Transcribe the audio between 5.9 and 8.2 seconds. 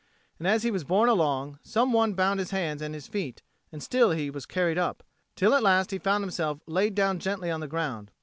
he found himself laid down gently on the ground.